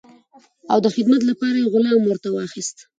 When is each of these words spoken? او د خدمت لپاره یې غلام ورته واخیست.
او 0.71 0.77
د 0.85 0.87
خدمت 0.95 1.21
لپاره 1.29 1.57
یې 1.61 1.69
غلام 1.73 2.01
ورته 2.05 2.29
واخیست. 2.31 2.77